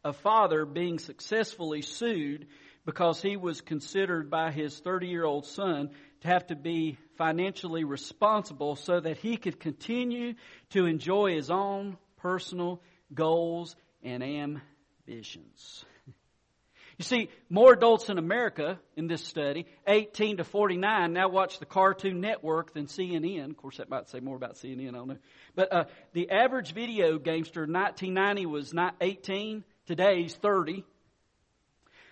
a 0.04 0.12
father 0.12 0.64
being 0.64 0.98
successfully 0.98 1.82
sued 1.82 2.48
because 2.84 3.22
he 3.22 3.36
was 3.36 3.60
considered 3.60 4.28
by 4.28 4.50
his 4.50 4.76
30 4.80 5.06
year 5.06 5.24
old 5.24 5.46
son 5.46 5.90
to 6.22 6.28
have 6.28 6.46
to 6.48 6.56
be 6.56 6.98
financially 7.16 7.84
responsible 7.84 8.74
so 8.74 8.98
that 8.98 9.18
he 9.18 9.36
could 9.36 9.60
continue 9.60 10.34
to 10.70 10.86
enjoy 10.86 11.34
his 11.34 11.50
own 11.50 11.96
personal 12.16 12.82
goals 13.14 13.76
and 14.02 14.24
ambitions. 14.24 15.84
You 17.02 17.04
see, 17.04 17.30
more 17.50 17.72
adults 17.72 18.10
in 18.10 18.18
America 18.18 18.78
in 18.94 19.08
this 19.08 19.24
study, 19.24 19.66
18 19.88 20.36
to 20.36 20.44
49, 20.44 21.12
now 21.12 21.28
watch 21.28 21.58
the 21.58 21.66
Cartoon 21.66 22.20
Network 22.20 22.74
than 22.74 22.86
CNN. 22.86 23.50
Of 23.50 23.56
course, 23.56 23.78
that 23.78 23.90
might 23.90 24.08
say 24.08 24.20
more 24.20 24.36
about 24.36 24.54
CNN, 24.54 24.90
I 24.90 24.92
don't 24.92 25.08
know. 25.08 25.16
But 25.56 25.72
uh, 25.72 25.84
the 26.12 26.30
average 26.30 26.74
video 26.74 27.18
gamester 27.18 27.64
in 27.64 27.72
1990 27.72 28.46
was 28.46 28.72
not 28.72 28.94
18, 29.00 29.64
today 29.86 30.22
he's 30.22 30.36
30. 30.36 30.84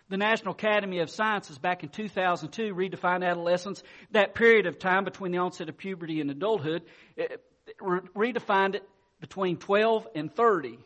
The 0.09 0.17
National 0.17 0.55
Academy 0.55 0.99
of 0.99 1.09
Sciences 1.09 1.57
back 1.57 1.85
in 1.85 1.89
2002 1.91 2.75
redefined 2.75 3.25
adolescence, 3.25 3.85
that 4.11 4.35
period 4.35 4.67
of 4.67 4.81
time 4.81 5.05
between 5.05 5.31
the 5.31 5.39
onset 5.39 5.69
of 5.69 5.79
puberty 5.79 6.21
and 6.21 6.33
adulthood, 6.33 6.83
it, 7.17 7.41
it 7.69 7.79
redefined 7.79 8.75
it 8.75 8.89
between 9.21 9.57
12 9.57 10.09
and 10.17 10.35
30. 10.35 10.81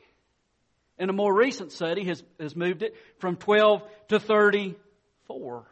And 0.98 1.10
a 1.10 1.12
more 1.12 1.34
recent 1.34 1.72
study 1.72 2.04
has, 2.04 2.22
has 2.38 2.54
moved 2.54 2.82
it 2.82 2.94
from 3.18 3.36
12 3.36 3.82
to 4.08 4.20
34. 4.20 5.64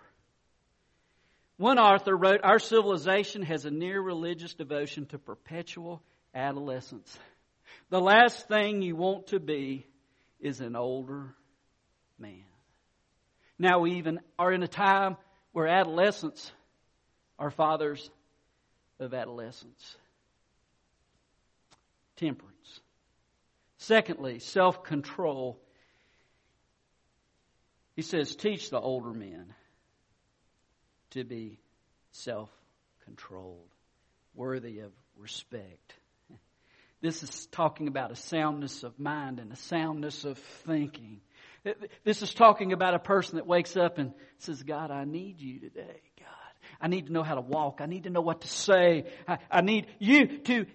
One 1.59 1.79
author 1.79 2.17
wrote, 2.17 2.41
Our 2.43 2.59
civilization 2.59 3.43
has 3.43 3.65
a 3.65 3.71
near 3.71 4.01
religious 4.01 4.55
devotion 4.55 5.07
to 5.07 5.19
perpetual 5.19 6.03
adolescence. 6.35 7.17
The 7.91 8.01
last 8.01 8.49
thing 8.49 8.83
you 8.83 8.97
want 8.97 9.29
to 9.29 9.39
be 9.39 9.87
is 10.41 10.61
an 10.61 10.75
older 10.75 11.35
man. 12.19 12.45
Now 13.59 13.79
we 13.79 13.93
even 13.93 14.19
are 14.39 14.53
in 14.53 14.63
a 14.63 14.69
time 14.69 15.17
where 15.53 15.69
adolescents 15.69 16.51
are 17.39 17.51
fathers 17.51 18.11
of 18.99 19.15
adolescence. 19.15 19.97
Temperance. 22.17 22.81
Secondly, 23.83 24.39
self 24.39 24.85
control. 24.85 25.61
He 27.97 28.03
says, 28.03 28.37
teach 28.37 28.71
the 28.71 28.79
older 28.81 29.13
men 29.13 29.53
to 31.11 31.25
be 31.25 31.59
self 32.13 32.49
controlled, 33.05 33.69
worthy 34.35 34.79
of 34.79 34.93
respect. 35.17 35.95
This 37.01 37.25
is 37.25 37.47
talking 37.47 37.89
about 37.89 38.13
a 38.13 38.17
soundness 38.17 38.85
of 38.85 39.01
mind 39.01 39.41
and 39.41 39.53
a 39.53 39.57
soundness 39.57 40.25
of 40.25 40.39
thinking. 40.65 41.21
This 42.05 42.23
is 42.23 42.33
talking 42.33 42.73
about 42.73 42.95
a 42.95 43.01
person 43.01 43.35
that 43.37 43.49
wakes 43.49 43.77
up 43.77 43.99
and 43.99 44.13
says, 44.39 44.63
God, 44.63 44.93
I 44.93 45.05
need 45.05 45.41
you 45.41 45.59
today. 45.59 46.01
God, 46.21 46.71
I 46.81 46.87
need 46.87 47.07
to 47.09 47.13
know 47.13 47.25
how 47.25 47.35
to 47.35 47.41
walk. 47.41 47.81
I 47.81 47.87
need 47.87 48.05
to 48.05 48.11
know 48.11 48.21
what 48.21 48.43
to 48.43 48.49
say. 48.49 49.07
I, 49.27 49.39
I 49.51 49.61
need 49.61 49.89
you 49.99 50.39
to 50.39 50.67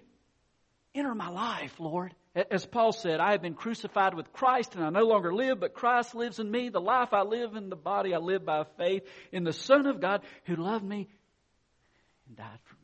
enter 0.94 1.14
my 1.14 1.30
life, 1.30 1.80
Lord. 1.80 2.14
As 2.50 2.66
Paul 2.66 2.92
said, 2.92 3.20
I 3.20 3.32
have 3.32 3.42
been 3.42 3.54
crucified 3.54 4.14
with 4.14 4.32
Christ 4.32 4.74
and 4.74 4.84
I 4.84 4.90
no 4.90 5.04
longer 5.04 5.34
live, 5.34 5.60
but 5.60 5.74
Christ 5.74 6.14
lives 6.14 6.38
in 6.38 6.50
me. 6.50 6.68
The 6.68 6.80
life 6.80 7.12
I 7.12 7.22
live 7.22 7.56
in 7.56 7.68
the 7.68 7.76
body, 7.76 8.14
I 8.14 8.18
live 8.18 8.44
by 8.44 8.64
faith 8.76 9.02
in 9.32 9.44
the 9.44 9.52
Son 9.52 9.86
of 9.86 10.00
God 10.00 10.22
who 10.44 10.56
loved 10.56 10.84
me 10.84 11.08
and 12.28 12.36
died 12.36 12.58
for 12.64 12.74
me. 12.74 12.78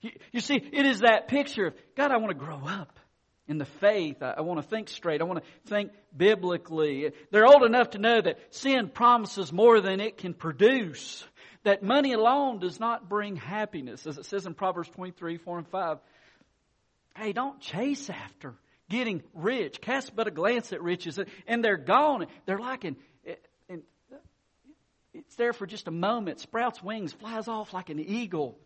You, 0.00 0.10
you 0.32 0.40
see, 0.40 0.56
it 0.56 0.86
is 0.86 1.00
that 1.00 1.28
picture 1.28 1.68
of, 1.68 1.74
God, 1.96 2.10
I 2.10 2.16
want 2.16 2.30
to 2.30 2.44
grow 2.44 2.62
up 2.66 2.98
in 3.46 3.58
the 3.58 3.66
faith. 3.66 4.22
I, 4.22 4.34
I 4.38 4.40
want 4.40 4.60
to 4.62 4.66
think 4.66 4.88
straight. 4.88 5.20
I 5.20 5.24
want 5.24 5.44
to 5.44 5.68
think 5.68 5.92
biblically. 6.16 7.12
They're 7.30 7.46
old 7.46 7.64
enough 7.64 7.90
to 7.90 7.98
know 7.98 8.20
that 8.20 8.38
sin 8.54 8.88
promises 8.88 9.52
more 9.52 9.80
than 9.80 10.00
it 10.00 10.16
can 10.16 10.34
produce. 10.34 11.24
That 11.64 11.82
money 11.82 12.14
alone 12.14 12.58
does 12.58 12.80
not 12.80 13.08
bring 13.08 13.36
happiness, 13.36 14.06
as 14.06 14.16
it 14.16 14.24
says 14.24 14.46
in 14.46 14.54
Proverbs 14.54 14.88
23, 14.90 15.36
4 15.36 15.58
and 15.58 15.68
5. 15.68 15.98
Hey, 17.16 17.32
don't 17.32 17.60
chase 17.60 18.08
after 18.08 18.54
getting 18.88 19.22
rich. 19.34 19.80
Cast 19.80 20.14
but 20.14 20.26
a 20.26 20.30
glance 20.30 20.72
at 20.72 20.82
riches, 20.82 21.18
and 21.46 21.64
they're 21.64 21.76
gone. 21.76 22.26
They're 22.46 22.58
like 22.58 22.84
an, 22.84 22.96
and 23.68 23.82
it's 25.14 25.36
there 25.36 25.52
for 25.52 25.66
just 25.66 25.88
a 25.88 25.92
moment, 25.92 26.40
sprouts 26.40 26.82
wings, 26.82 27.12
flies 27.12 27.48
off 27.48 27.72
like 27.72 27.88
an 27.88 28.00
eagle. 28.00 28.58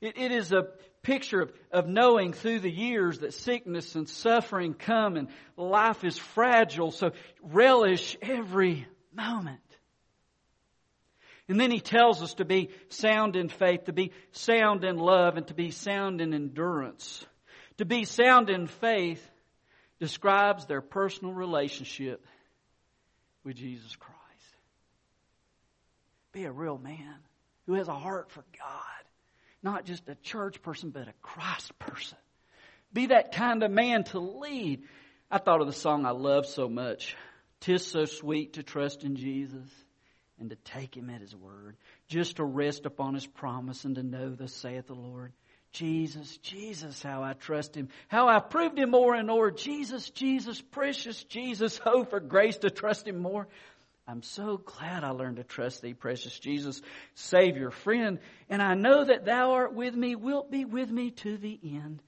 It, 0.00 0.16
it 0.16 0.32
is 0.32 0.52
a 0.52 0.68
picture 1.02 1.42
of, 1.42 1.52
of 1.70 1.86
knowing 1.86 2.32
through 2.32 2.60
the 2.60 2.70
years 2.70 3.20
that 3.20 3.34
sickness 3.34 3.94
and 3.94 4.08
suffering 4.08 4.74
come 4.74 5.16
and 5.16 5.28
life 5.56 6.04
is 6.04 6.18
fragile, 6.18 6.90
so 6.90 7.12
relish 7.42 8.16
every 8.22 8.86
moment. 9.12 9.60
And 11.48 11.58
then 11.58 11.70
he 11.70 11.80
tells 11.80 12.22
us 12.22 12.34
to 12.34 12.44
be 12.44 12.70
sound 12.90 13.34
in 13.34 13.48
faith, 13.48 13.86
to 13.86 13.92
be 13.92 14.12
sound 14.30 14.84
in 14.84 14.96
love, 14.96 15.36
and 15.36 15.46
to 15.48 15.54
be 15.54 15.72
sound 15.72 16.20
in 16.20 16.32
endurance. 16.32 17.26
To 17.80 17.86
be 17.86 18.04
sound 18.04 18.50
in 18.50 18.66
faith 18.66 19.26
describes 20.00 20.66
their 20.66 20.82
personal 20.82 21.32
relationship 21.32 22.26
with 23.42 23.56
Jesus 23.56 23.96
Christ. 23.96 24.18
Be 26.32 26.44
a 26.44 26.52
real 26.52 26.76
man 26.76 27.14
who 27.64 27.72
has 27.72 27.88
a 27.88 27.94
heart 27.94 28.30
for 28.32 28.44
God, 28.58 29.06
not 29.62 29.86
just 29.86 30.06
a 30.10 30.14
church 30.16 30.60
person, 30.60 30.90
but 30.90 31.08
a 31.08 31.14
Christ 31.22 31.78
person. 31.78 32.18
Be 32.92 33.06
that 33.06 33.32
kind 33.32 33.62
of 33.62 33.70
man 33.70 34.04
to 34.04 34.18
lead. 34.18 34.82
I 35.30 35.38
thought 35.38 35.62
of 35.62 35.66
the 35.66 35.72
song 35.72 36.04
I 36.04 36.10
love 36.10 36.44
so 36.44 36.68
much. 36.68 37.16
Tis 37.60 37.86
so 37.86 38.04
sweet 38.04 38.52
to 38.54 38.62
trust 38.62 39.04
in 39.04 39.16
Jesus 39.16 39.70
and 40.38 40.50
to 40.50 40.56
take 40.56 40.94
him 40.94 41.08
at 41.08 41.22
his 41.22 41.34
word, 41.34 41.78
just 42.08 42.36
to 42.36 42.44
rest 42.44 42.84
upon 42.84 43.14
his 43.14 43.26
promise 43.26 43.86
and 43.86 43.94
to 43.94 44.02
know 44.02 44.34
thus 44.34 44.52
saith 44.52 44.88
the 44.88 44.92
Lord. 44.92 45.32
Jesus, 45.72 46.36
Jesus, 46.38 47.02
how 47.02 47.22
I 47.22 47.34
trust 47.34 47.74
Him. 47.74 47.88
How 48.08 48.28
I 48.28 48.40
proved 48.40 48.78
Him 48.78 48.90
more 48.90 49.14
and 49.14 49.28
more. 49.28 49.50
Jesus, 49.50 50.10
Jesus, 50.10 50.60
precious 50.60 51.22
Jesus. 51.24 51.80
Oh, 51.86 52.04
for 52.04 52.20
grace 52.20 52.58
to 52.58 52.70
trust 52.70 53.06
Him 53.06 53.18
more. 53.18 53.48
I'm 54.06 54.22
so 54.22 54.56
glad 54.56 55.04
I 55.04 55.10
learned 55.10 55.36
to 55.36 55.44
trust 55.44 55.82
Thee, 55.82 55.94
precious 55.94 56.36
Jesus, 56.38 56.82
Savior, 57.14 57.70
friend. 57.70 58.18
And 58.48 58.60
I 58.60 58.74
know 58.74 59.04
that 59.04 59.24
Thou 59.24 59.52
art 59.52 59.74
with 59.74 59.94
me, 59.94 60.16
wilt 60.16 60.50
be 60.50 60.64
with 60.64 60.90
me 60.90 61.12
to 61.12 61.36
the 61.36 61.58
end. 61.62 62.02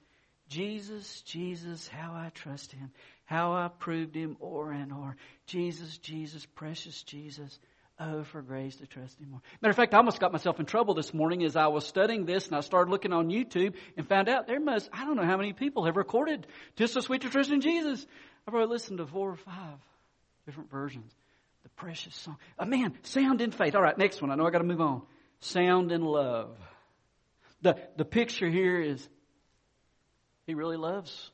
Jesus, 0.49 1.21
Jesus, 1.21 1.87
how 1.87 2.11
I 2.13 2.29
trust 2.33 2.73
Him. 2.73 2.91
How 3.25 3.53
I 3.53 3.69
proved 3.69 4.15
Him 4.15 4.35
o'er 4.41 4.71
and 4.71 4.91
o'er. 4.91 5.15
Jesus, 5.47 5.97
Jesus, 5.97 6.45
precious 6.45 7.01
Jesus. 7.03 7.57
Oh, 7.99 8.23
for 8.23 8.41
grace 8.41 8.75
to 8.77 8.87
trust 8.87 9.19
Him 9.19 9.29
more. 9.29 9.41
Matter 9.61 9.69
of 9.69 9.75
fact, 9.75 9.93
I 9.93 9.97
almost 9.97 10.19
got 10.19 10.31
myself 10.31 10.59
in 10.59 10.65
trouble 10.65 10.95
this 10.95 11.13
morning 11.13 11.43
as 11.43 11.55
I 11.55 11.67
was 11.67 11.85
studying 11.85 12.25
this 12.25 12.47
and 12.47 12.55
I 12.55 12.61
started 12.61 12.89
looking 12.89 13.13
on 13.13 13.29
YouTube 13.29 13.75
and 13.95 14.07
found 14.07 14.29
out 14.29 14.47
there 14.47 14.59
must, 14.59 14.89
I 14.91 15.05
don't 15.05 15.15
know 15.15 15.25
how 15.25 15.37
many 15.37 15.53
people 15.53 15.85
have 15.85 15.95
recorded 15.95 16.47
just 16.75 16.93
so 16.95 17.01
sweet 17.01 17.21
to 17.21 17.29
trust 17.29 17.51
in 17.51 17.61
Jesus. 17.61 18.05
I've 18.47 18.51
probably 18.51 18.73
listened 18.73 18.97
to 18.97 19.05
four 19.05 19.29
or 19.29 19.35
five 19.37 19.77
different 20.47 20.71
versions. 20.71 21.11
The 21.61 21.69
precious 21.69 22.15
song. 22.15 22.37
Oh, 22.57 22.65
man, 22.65 22.93
sound 23.03 23.41
in 23.41 23.51
faith. 23.51 23.75
All 23.75 23.81
right, 23.81 23.97
next 23.97 24.21
one. 24.21 24.31
I 24.31 24.35
know 24.35 24.45
I 24.45 24.49
got 24.49 24.57
to 24.57 24.63
move 24.65 24.81
on. 24.81 25.03
Sound 25.39 25.91
in 25.91 26.01
love. 26.01 26.57
The, 27.61 27.77
the 27.95 28.05
picture 28.05 28.49
here 28.49 28.81
is 28.81 29.07
He 30.47 30.55
really 30.55 30.77
loves 30.77 31.31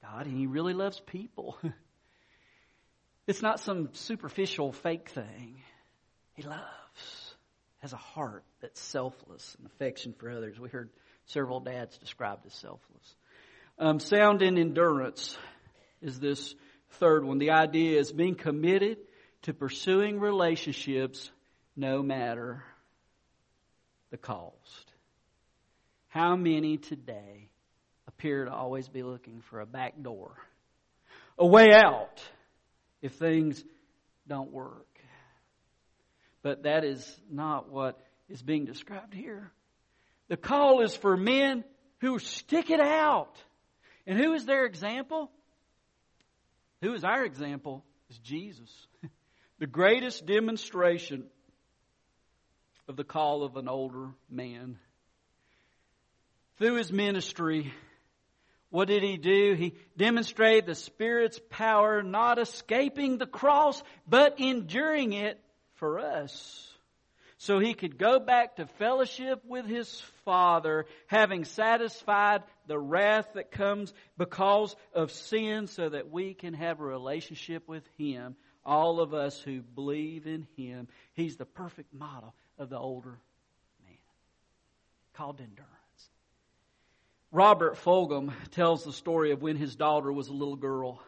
God 0.00 0.26
and 0.26 0.38
He 0.38 0.46
really 0.46 0.74
loves 0.74 1.00
people. 1.00 1.58
it's 3.26 3.42
not 3.42 3.58
some 3.60 3.90
superficial 3.92 4.72
fake 4.72 5.10
thing. 5.10 5.60
He 6.38 6.44
loves, 6.44 7.34
has 7.78 7.92
a 7.92 7.96
heart 7.96 8.44
that's 8.60 8.80
selfless 8.80 9.56
and 9.58 9.66
affection 9.66 10.14
for 10.16 10.30
others. 10.30 10.56
We 10.56 10.68
heard 10.68 10.88
several 11.26 11.58
dads 11.58 11.98
described 11.98 12.46
as 12.46 12.54
selfless. 12.54 13.16
Um, 13.76 13.98
sound 13.98 14.40
in 14.42 14.56
endurance 14.56 15.36
is 16.00 16.20
this 16.20 16.54
third 17.00 17.24
one. 17.24 17.38
The 17.38 17.50
idea 17.50 17.98
is 17.98 18.12
being 18.12 18.36
committed 18.36 18.98
to 19.42 19.52
pursuing 19.52 20.20
relationships 20.20 21.28
no 21.74 22.04
matter 22.04 22.62
the 24.12 24.16
cost. 24.16 24.92
How 26.06 26.36
many 26.36 26.76
today 26.76 27.48
appear 28.06 28.44
to 28.44 28.52
always 28.52 28.88
be 28.88 29.02
looking 29.02 29.40
for 29.40 29.58
a 29.58 29.66
back 29.66 30.00
door, 30.00 30.36
a 31.36 31.44
way 31.44 31.72
out 31.74 32.22
if 33.02 33.14
things 33.14 33.64
don't 34.28 34.52
work? 34.52 34.97
But 36.42 36.62
that 36.64 36.84
is 36.84 37.20
not 37.30 37.70
what 37.70 38.00
is 38.28 38.42
being 38.42 38.64
described 38.64 39.14
here. 39.14 39.50
The 40.28 40.36
call 40.36 40.82
is 40.82 40.94
for 40.94 41.16
men 41.16 41.64
who 42.00 42.18
stick 42.18 42.70
it 42.70 42.80
out. 42.80 43.36
And 44.06 44.18
who 44.18 44.32
is 44.34 44.44
their 44.44 44.64
example? 44.64 45.30
Who 46.82 46.94
is 46.94 47.04
our 47.04 47.24
example? 47.24 47.84
Is 48.10 48.18
Jesus. 48.18 48.70
the 49.58 49.66
greatest 49.66 50.26
demonstration 50.26 51.24
of 52.88 52.96
the 52.96 53.04
call 53.04 53.42
of 53.42 53.56
an 53.56 53.68
older 53.68 54.08
man. 54.30 54.78
Through 56.58 56.76
his 56.76 56.92
ministry, 56.92 57.72
what 58.70 58.88
did 58.88 59.02
he 59.02 59.16
do? 59.16 59.54
He 59.54 59.74
demonstrated 59.96 60.66
the 60.66 60.74
Spirit's 60.74 61.40
power, 61.50 62.02
not 62.02 62.38
escaping 62.38 63.18
the 63.18 63.26
cross, 63.26 63.82
but 64.06 64.40
enduring 64.40 65.12
it 65.12 65.40
for 65.78 65.98
us. 65.98 66.64
So 67.40 67.60
he 67.60 67.74
could 67.74 67.98
go 67.98 68.18
back 68.18 68.56
to 68.56 68.66
fellowship 68.78 69.42
with 69.46 69.64
his 69.64 70.02
Father, 70.24 70.86
having 71.06 71.44
satisfied 71.44 72.42
the 72.66 72.78
wrath 72.78 73.28
that 73.34 73.52
comes 73.52 73.94
because 74.16 74.74
of 74.92 75.12
sin, 75.12 75.68
so 75.68 75.88
that 75.88 76.10
we 76.10 76.34
can 76.34 76.52
have 76.54 76.80
a 76.80 76.84
relationship 76.84 77.68
with 77.68 77.84
him 77.96 78.34
All 78.64 79.00
of 79.00 79.14
us 79.14 79.40
who 79.40 79.62
believe 79.62 80.26
in 80.26 80.46
Him, 80.56 80.88
He's 81.14 81.36
the 81.36 81.46
perfect 81.46 81.94
model 81.94 82.34
of 82.58 82.68
the 82.68 82.78
older 82.78 83.18
man, 83.86 83.96
called 85.14 85.40
endurance. 85.40 85.72
Robert 87.32 87.76
Fulghum 87.76 88.32
tells 88.50 88.84
the 88.84 88.92
story 88.92 89.32
of 89.32 89.40
when 89.40 89.56
his 89.56 89.74
daughter 89.76 90.12
was 90.12 90.28
a 90.28 90.34
little 90.34 90.56
girl. 90.56 91.00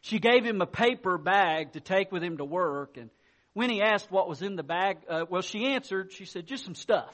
She 0.00 0.18
gave 0.18 0.44
him 0.44 0.60
a 0.60 0.66
paper 0.66 1.18
bag 1.18 1.72
to 1.72 1.80
take 1.80 2.10
with 2.10 2.22
him 2.22 2.38
to 2.38 2.44
work, 2.44 2.96
and 2.96 3.10
when 3.58 3.70
he 3.70 3.82
asked 3.82 4.08
what 4.08 4.28
was 4.28 4.40
in 4.40 4.54
the 4.54 4.62
bag, 4.62 4.98
uh, 5.08 5.24
well, 5.28 5.42
she 5.42 5.66
answered, 5.66 6.12
she 6.12 6.26
said, 6.26 6.46
just 6.46 6.64
some 6.64 6.76
stuff. 6.76 7.12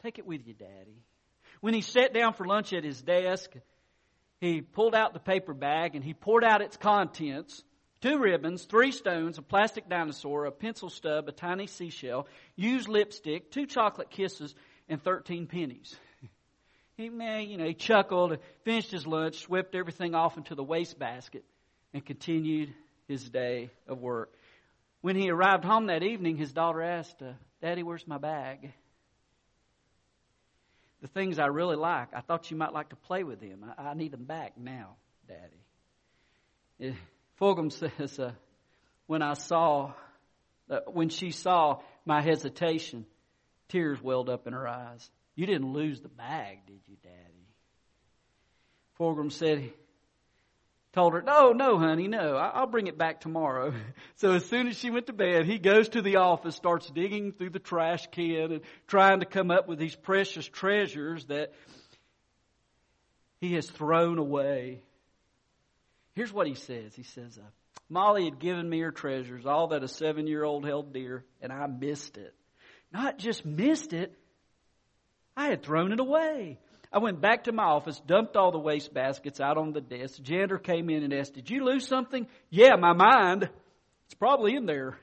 Take 0.00 0.20
it 0.20 0.24
with 0.24 0.46
you, 0.46 0.54
Daddy. 0.54 1.02
When 1.60 1.74
he 1.74 1.80
sat 1.80 2.14
down 2.14 2.34
for 2.34 2.46
lunch 2.46 2.72
at 2.72 2.84
his 2.84 3.02
desk, 3.02 3.50
he 4.40 4.60
pulled 4.60 4.94
out 4.94 5.12
the 5.12 5.18
paper 5.18 5.54
bag 5.54 5.96
and 5.96 6.04
he 6.04 6.14
poured 6.14 6.44
out 6.44 6.62
its 6.62 6.76
contents 6.76 7.64
two 8.00 8.16
ribbons, 8.16 8.62
three 8.62 8.92
stones, 8.92 9.38
a 9.38 9.42
plastic 9.42 9.88
dinosaur, 9.88 10.44
a 10.44 10.52
pencil 10.52 10.88
stub, 10.88 11.26
a 11.26 11.32
tiny 11.32 11.66
seashell, 11.66 12.28
used 12.54 12.86
lipstick, 12.86 13.50
two 13.50 13.66
chocolate 13.66 14.10
kisses, 14.10 14.54
and 14.88 15.02
13 15.02 15.48
pennies. 15.48 15.96
He, 16.96 17.10
man, 17.10 17.50
you 17.50 17.58
know, 17.58 17.66
he 17.66 17.74
chuckled, 17.74 18.38
finished 18.64 18.90
his 18.90 19.06
lunch, 19.06 19.40
swept 19.40 19.74
everything 19.74 20.14
off 20.14 20.38
into 20.38 20.54
the 20.54 20.62
wastebasket, 20.62 21.44
and 21.92 22.02
continued 22.02 22.72
his 23.06 23.28
day 23.28 23.68
of 23.86 23.98
work. 23.98 24.32
When 25.06 25.14
he 25.14 25.30
arrived 25.30 25.64
home 25.64 25.86
that 25.86 26.02
evening, 26.02 26.36
his 26.36 26.52
daughter 26.52 26.82
asked, 26.82 27.22
uh, 27.22 27.34
Daddy, 27.62 27.84
where's 27.84 28.04
my 28.08 28.18
bag? 28.18 28.72
The 31.00 31.06
things 31.06 31.38
I 31.38 31.46
really 31.46 31.76
like, 31.76 32.08
I 32.12 32.22
thought 32.22 32.50
you 32.50 32.56
might 32.56 32.72
like 32.72 32.88
to 32.88 32.96
play 32.96 33.22
with 33.22 33.38
them. 33.38 33.64
I, 33.78 33.90
I 33.90 33.94
need 33.94 34.10
them 34.10 34.24
back 34.24 34.58
now, 34.58 34.96
Daddy. 35.28 36.90
Uh, 36.90 36.96
Fulghum 37.40 37.70
says, 38.00 38.18
uh, 38.18 38.32
when 39.06 39.22
I 39.22 39.34
saw, 39.34 39.92
uh, 40.68 40.80
when 40.88 41.08
she 41.08 41.30
saw 41.30 41.78
my 42.04 42.20
hesitation, 42.20 43.06
tears 43.68 44.02
welled 44.02 44.28
up 44.28 44.48
in 44.48 44.54
her 44.54 44.66
eyes. 44.66 45.08
You 45.36 45.46
didn't 45.46 45.72
lose 45.72 46.00
the 46.00 46.08
bag, 46.08 46.66
did 46.66 46.80
you, 46.88 46.96
Daddy? 47.04 47.46
Fulghum 48.98 49.30
said, 49.30 49.70
told 50.96 51.12
her, 51.12 51.20
no, 51.20 51.52
no, 51.52 51.78
honey, 51.78 52.08
no, 52.08 52.36
I'll 52.36 52.66
bring 52.66 52.86
it 52.86 52.96
back 52.96 53.20
tomorrow. 53.20 53.72
So 54.16 54.32
as 54.32 54.46
soon 54.46 54.66
as 54.66 54.78
she 54.78 54.90
went 54.90 55.08
to 55.08 55.12
bed, 55.12 55.44
he 55.44 55.58
goes 55.58 55.90
to 55.90 56.00
the 56.00 56.16
office, 56.16 56.56
starts 56.56 56.88
digging 56.88 57.32
through 57.32 57.50
the 57.50 57.58
trash 57.58 58.06
can 58.10 58.50
and 58.50 58.60
trying 58.86 59.20
to 59.20 59.26
come 59.26 59.50
up 59.50 59.68
with 59.68 59.78
these 59.78 59.94
precious 59.94 60.46
treasures 60.46 61.26
that 61.26 61.52
he 63.42 63.52
has 63.54 63.68
thrown 63.68 64.18
away. 64.18 64.82
Here's 66.14 66.32
what 66.32 66.46
he 66.46 66.54
says. 66.54 66.94
He 66.94 67.02
says, 67.02 67.36
uh, 67.36 67.46
Molly 67.90 68.24
had 68.24 68.38
given 68.38 68.66
me 68.66 68.80
her 68.80 68.90
treasures, 68.90 69.44
all 69.44 69.68
that 69.68 69.84
a 69.84 69.88
seven 69.88 70.26
year 70.26 70.44
old 70.44 70.64
held 70.64 70.94
dear, 70.94 71.22
and 71.42 71.52
I 71.52 71.66
missed 71.66 72.16
it. 72.16 72.34
Not 72.90 73.18
just 73.18 73.44
missed 73.44 73.92
it, 73.92 74.18
I 75.36 75.48
had 75.48 75.62
thrown 75.62 75.92
it 75.92 76.00
away. 76.00 76.58
I 76.92 76.98
went 76.98 77.20
back 77.20 77.44
to 77.44 77.52
my 77.52 77.64
office, 77.64 78.00
dumped 78.06 78.36
all 78.36 78.52
the 78.52 78.58
waste 78.58 78.94
baskets 78.94 79.40
out 79.40 79.58
on 79.58 79.72
the 79.72 79.80
desk. 79.80 80.16
The 80.16 80.22
janitor 80.22 80.58
came 80.58 80.88
in 80.88 81.02
and 81.02 81.12
asked, 81.12 81.34
Did 81.34 81.50
you 81.50 81.64
lose 81.64 81.86
something? 81.86 82.26
Yeah, 82.50 82.76
my 82.76 82.92
mind. 82.92 83.48
It's 84.06 84.14
probably 84.14 84.54
in 84.54 84.66
there. 84.66 84.98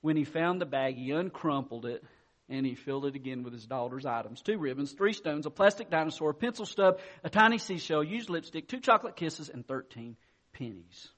When 0.00 0.16
he 0.16 0.24
found 0.24 0.60
the 0.60 0.66
bag, 0.66 0.96
he 0.96 1.10
uncrumpled 1.10 1.84
it 1.84 2.04
and 2.48 2.66
he 2.66 2.74
filled 2.74 3.06
it 3.06 3.14
again 3.14 3.42
with 3.42 3.52
his 3.52 3.64
daughter's 3.64 4.04
items 4.04 4.42
two 4.42 4.58
ribbons, 4.58 4.92
three 4.92 5.12
stones, 5.12 5.46
a 5.46 5.50
plastic 5.50 5.90
dinosaur, 5.90 6.30
a 6.30 6.34
pencil 6.34 6.66
stub, 6.66 6.98
a 7.22 7.30
tiny 7.30 7.58
seashell, 7.58 8.04
used 8.04 8.28
lipstick, 8.28 8.68
two 8.68 8.80
chocolate 8.80 9.16
kisses, 9.16 9.48
and 9.48 9.66
13 9.66 10.16
pennies. 10.52 11.08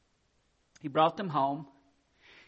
He 0.81 0.89
brought 0.89 1.17
them 1.17 1.29
home. 1.29 1.67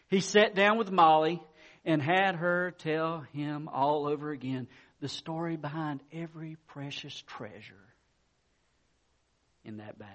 He 0.07 0.21
sat 0.21 0.55
down 0.55 0.77
with 0.77 0.91
Molly 0.91 1.41
and 1.85 2.01
had 2.01 2.35
her 2.35 2.71
tell 2.71 3.21
him 3.33 3.67
all 3.67 4.07
over 4.07 4.31
again 4.31 4.67
the 4.99 5.09
story 5.09 5.55
behind 5.57 6.01
every 6.11 6.57
precious 6.67 7.23
treasure 7.27 7.85
in 9.63 9.77
that 9.77 9.97
bag. 9.97 10.09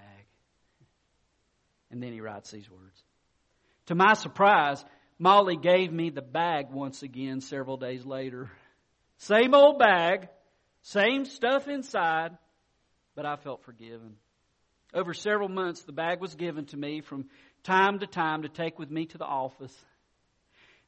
And 1.91 2.01
then 2.01 2.11
he 2.11 2.21
writes 2.21 2.51
these 2.51 2.69
words. 2.69 3.03
To 3.87 3.95
my 3.95 4.13
surprise, 4.13 4.83
Molly 5.19 5.55
gave 5.55 5.91
me 5.91 6.09
the 6.09 6.21
bag 6.21 6.67
once 6.71 7.03
again 7.03 7.41
several 7.41 7.77
days 7.77 8.05
later. 8.05 8.49
Same 9.17 9.53
old 9.53 9.79
bag, 9.79 10.27
same 10.81 11.25
stuff 11.25 11.67
inside, 11.67 12.37
but 13.15 13.25
I 13.25 13.37
felt 13.37 13.63
forgiven. 13.63 14.15
Over 14.93 15.13
several 15.13 15.49
months, 15.49 15.83
the 15.83 15.91
bag 15.91 16.19
was 16.19 16.35
given 16.35 16.65
to 16.67 16.77
me 16.77 17.01
from 17.01 17.25
time 17.63 17.99
to 17.99 18.07
time 18.07 18.43
to 18.43 18.49
take 18.49 18.77
with 18.77 18.91
me 18.91 19.05
to 19.07 19.17
the 19.17 19.25
office. 19.25 19.75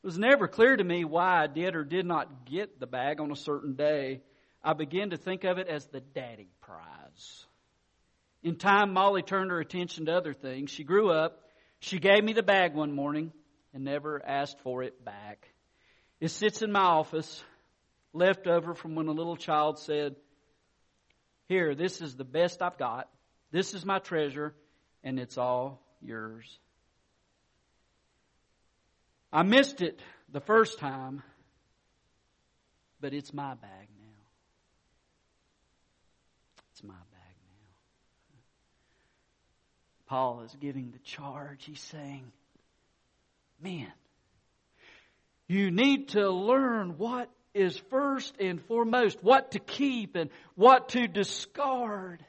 It 0.03 0.07
was 0.07 0.17
never 0.17 0.47
clear 0.47 0.75
to 0.75 0.83
me 0.83 1.05
why 1.05 1.43
I 1.43 1.47
did 1.47 1.75
or 1.75 1.83
did 1.83 2.05
not 2.05 2.45
get 2.45 2.79
the 2.79 2.87
bag 2.87 3.19
on 3.19 3.31
a 3.31 3.35
certain 3.35 3.73
day. 3.73 4.21
I 4.63 4.73
began 4.73 5.09
to 5.09 5.17
think 5.17 5.43
of 5.43 5.57
it 5.57 5.67
as 5.67 5.85
the 5.87 6.01
daddy 6.01 6.49
prize. 6.61 7.45
In 8.43 8.57
time, 8.57 8.93
Molly 8.93 9.23
turned 9.23 9.51
her 9.51 9.59
attention 9.59 10.05
to 10.05 10.15
other 10.15 10.33
things. 10.33 10.71
She 10.71 10.83
grew 10.83 11.09
up. 11.09 11.41
She 11.79 11.99
gave 11.99 12.23
me 12.23 12.33
the 12.33 12.43
bag 12.43 12.73
one 12.73 12.93
morning 12.93 13.31
and 13.73 13.83
never 13.83 14.23
asked 14.25 14.59
for 14.61 14.83
it 14.83 15.03
back. 15.03 15.49
It 16.19 16.29
sits 16.29 16.61
in 16.61 16.71
my 16.71 16.81
office, 16.81 17.43
left 18.13 18.47
over 18.47 18.73
from 18.73 18.95
when 18.95 19.07
a 19.07 19.11
little 19.11 19.35
child 19.35 19.79
said, 19.79 20.15
Here, 21.47 21.75
this 21.75 22.01
is 22.01 22.15
the 22.15 22.23
best 22.23 22.61
I've 22.61 22.77
got. 22.77 23.09
This 23.51 23.73
is 23.73 23.85
my 23.85 23.99
treasure, 23.99 24.53
and 25.03 25.19
it's 25.19 25.37
all 25.37 25.81
yours. 26.01 26.59
I 29.37 29.43
missed 29.43 29.81
it 29.83 29.99
the 30.33 30.39
first 30.39 30.79
time, 30.79 31.21
but 32.99 33.13
it's 33.13 33.31
my 33.31 33.53
bag 33.53 33.87
now. 33.99 34.23
It's 36.71 36.83
my 36.83 36.95
bag 36.95 37.35
now. 37.45 38.39
Paul 40.07 40.41
is 40.41 40.57
giving 40.59 40.89
the 40.89 40.97
charge. 41.03 41.65
He's 41.65 41.79
saying, 41.81 42.31
Man, 43.61 43.91
you 45.47 45.69
need 45.69 46.07
to 46.09 46.31
learn 46.31 46.97
what 46.97 47.29
is 47.53 47.77
first 47.91 48.33
and 48.39 48.59
foremost, 48.65 49.19
what 49.21 49.51
to 49.51 49.59
keep 49.59 50.15
and 50.15 50.31
what 50.55 50.89
to 50.89 51.07
discard. 51.07 52.25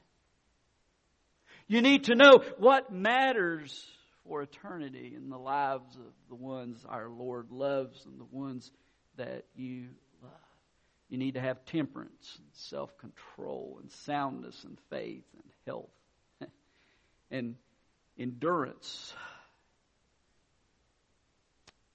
You 1.68 1.80
need 1.80 2.04
to 2.04 2.14
know 2.14 2.42
what 2.58 2.92
matters 2.92 3.82
for 4.28 4.42
eternity 4.42 5.14
in 5.16 5.30
the 5.30 5.38
lives 5.38 5.96
of 5.96 6.12
the 6.28 6.34
ones 6.34 6.84
our 6.86 7.08
Lord 7.08 7.50
loves 7.50 8.04
and 8.04 8.20
the 8.20 8.36
ones 8.36 8.70
that 9.16 9.46
you 9.56 9.86
love. 10.22 10.32
You 11.08 11.16
need 11.18 11.34
to 11.34 11.40
have 11.40 11.64
temperance 11.64 12.36
and 12.36 12.46
self 12.52 12.96
control 12.98 13.78
and 13.80 13.90
soundness 13.90 14.62
and 14.64 14.78
faith 14.90 15.24
and 15.34 15.50
health 15.66 15.90
and 17.30 17.56
endurance 18.18 19.14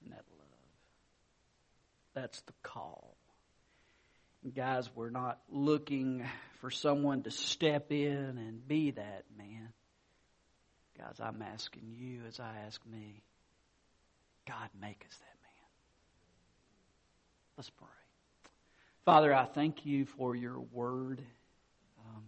and 0.03 0.11
that 0.11 0.23
love. 0.37 0.47
That's 2.15 2.41
the 2.41 2.53
call. 2.63 3.15
And 4.43 4.53
guys, 4.53 4.89
we're 4.95 5.11
not 5.11 5.39
looking 5.49 6.25
for 6.59 6.71
someone 6.71 7.23
to 7.23 7.31
step 7.31 7.91
in 7.91 8.37
and 8.37 8.67
be 8.67 8.91
that 8.91 9.23
man. 9.37 9.69
Guys, 10.97 11.19
I'm 11.19 11.41
asking 11.41 11.93
you 11.97 12.21
as 12.27 12.39
I 12.39 12.51
ask 12.65 12.79
me, 12.85 13.23
God, 14.47 14.69
make 14.79 15.05
us 15.09 15.17
that 15.17 15.37
man. 15.41 15.69
Let's 17.57 17.69
pray. 17.69 17.87
Father, 19.05 19.33
I 19.33 19.45
thank 19.45 19.85
you 19.85 20.05
for 20.05 20.35
your 20.35 20.59
word. 20.59 21.21
Um, 21.99 22.23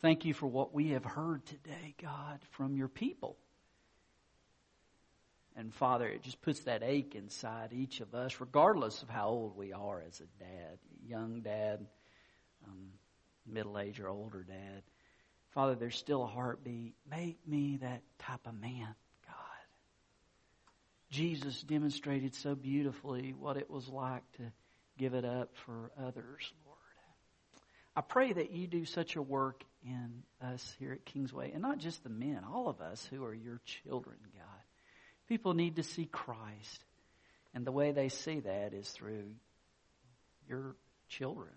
thank 0.00 0.24
you 0.24 0.34
for 0.34 0.46
what 0.46 0.74
we 0.74 0.90
have 0.90 1.04
heard 1.04 1.44
today, 1.46 1.94
God, 2.00 2.40
from 2.50 2.76
your 2.76 2.88
people. 2.88 3.36
And 5.56 5.74
Father, 5.74 6.08
it 6.08 6.22
just 6.22 6.40
puts 6.40 6.60
that 6.60 6.82
ache 6.82 7.14
inside 7.14 7.72
each 7.72 8.00
of 8.00 8.14
us, 8.14 8.40
regardless 8.40 9.02
of 9.02 9.08
how 9.10 9.28
old 9.28 9.56
we 9.56 9.72
are 9.72 10.02
as 10.06 10.20
a 10.20 10.42
dad, 10.42 10.78
young 11.06 11.40
dad, 11.40 11.86
um, 12.66 12.88
middle 13.46 13.78
age 13.78 14.00
or 14.00 14.08
older 14.08 14.42
dad. 14.42 14.82
Father, 15.52 15.74
there's 15.74 15.96
still 15.96 16.22
a 16.22 16.26
heartbeat. 16.26 16.94
Make 17.10 17.38
me 17.46 17.78
that 17.82 18.02
type 18.18 18.46
of 18.46 18.58
man, 18.58 18.94
God. 19.26 19.36
Jesus 21.10 21.62
demonstrated 21.62 22.34
so 22.34 22.54
beautifully 22.54 23.34
what 23.38 23.56
it 23.56 23.70
was 23.70 23.88
like 23.88 24.22
to 24.38 24.52
give 24.98 25.14
it 25.14 25.24
up 25.24 25.50
for 25.66 25.90
others, 25.98 26.52
Lord. 26.64 26.78
I 27.94 28.00
pray 28.00 28.32
that 28.32 28.50
you 28.52 28.66
do 28.66 28.86
such 28.86 29.16
a 29.16 29.22
work 29.22 29.64
in 29.84 30.22
us 30.40 30.74
here 30.78 30.92
at 30.92 31.04
Kingsway, 31.04 31.52
and 31.52 31.60
not 31.60 31.78
just 31.78 32.02
the 32.02 32.08
men, 32.08 32.40
all 32.50 32.68
of 32.68 32.80
us 32.80 33.06
who 33.10 33.22
are 33.24 33.34
your 33.34 33.60
children, 33.66 34.16
God. 34.34 34.62
People 35.28 35.52
need 35.52 35.76
to 35.76 35.82
see 35.82 36.06
Christ, 36.06 36.84
and 37.52 37.66
the 37.66 37.72
way 37.72 37.92
they 37.92 38.08
see 38.08 38.40
that 38.40 38.72
is 38.72 38.88
through 38.88 39.34
your 40.48 40.74
children. 41.08 41.52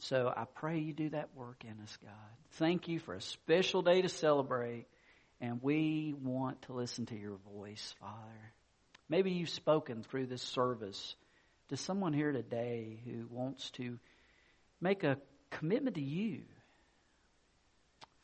So 0.00 0.32
I 0.34 0.44
pray 0.44 0.78
you 0.78 0.92
do 0.92 1.10
that 1.10 1.34
work 1.34 1.64
in 1.64 1.82
us, 1.82 1.98
God. 2.02 2.12
Thank 2.52 2.88
you 2.88 2.98
for 2.98 3.14
a 3.14 3.20
special 3.20 3.82
day 3.82 4.02
to 4.02 4.08
celebrate 4.08 4.86
And 5.40 5.62
we 5.62 6.14
want 6.22 6.62
to 6.62 6.74
listen 6.74 7.06
to 7.06 7.18
your 7.18 7.38
voice, 7.54 7.94
Father. 8.00 8.52
Maybe 9.08 9.30
you've 9.32 9.48
spoken 9.50 10.02
through 10.02 10.26
this 10.26 10.42
service 10.42 11.14
to 11.68 11.76
someone 11.76 12.12
here 12.12 12.32
today 12.32 13.00
who 13.04 13.26
wants 13.30 13.70
to 13.72 13.98
make 14.80 15.02
a 15.02 15.16
commitment 15.50 15.96
to 15.96 16.02
you. 16.02 16.42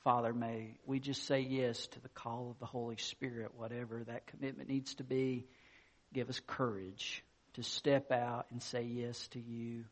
Father, 0.05 0.33
may 0.33 0.77
we 0.85 1.01
just 1.01 1.27
say 1.27 1.41
yes 1.41 1.87
to 1.89 2.01
the 2.01 2.09
call 2.11 2.51
of 2.51 2.59
the 2.59 2.67
Holy 2.67 2.97
Spirit, 2.97 3.53
whatever 3.57 4.05
that 4.05 4.27
commitment 4.27 4.69
needs 4.69 4.95
to 4.97 5.05
be. 5.05 5.47
Give 6.13 6.29
us 6.29 6.41
courage 6.47 7.25
to 7.55 7.63
step 7.63 8.13
out 8.13 8.47
and 8.51 8.63
say 8.63 8.83
yes 8.83 9.27
to 9.29 9.41
you. 9.41 9.85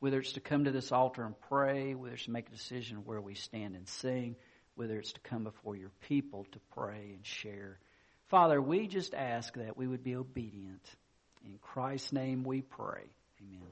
Whether 0.00 0.18
it's 0.18 0.32
to 0.32 0.40
come 0.40 0.64
to 0.64 0.70
this 0.70 0.92
altar 0.92 1.24
and 1.24 1.34
pray, 1.48 1.94
whether 1.94 2.14
it's 2.14 2.24
to 2.24 2.30
make 2.30 2.48
a 2.48 2.52
decision 2.52 3.04
where 3.04 3.20
we 3.20 3.34
stand 3.34 3.76
and 3.76 3.86
sing, 3.86 4.36
whether 4.74 4.98
it's 4.98 5.12
to 5.12 5.20
come 5.20 5.44
before 5.44 5.76
your 5.76 5.92
people 6.08 6.46
to 6.52 6.58
pray 6.74 7.12
and 7.14 7.24
share. 7.24 7.78
Father, 8.28 8.60
we 8.60 8.86
just 8.86 9.14
ask 9.14 9.54
that 9.54 9.76
we 9.76 9.86
would 9.86 10.02
be 10.02 10.16
obedient. 10.16 10.84
In 11.44 11.58
Christ's 11.60 12.12
name 12.12 12.44
we 12.44 12.62
pray. 12.62 13.04
Amen. 13.40 13.68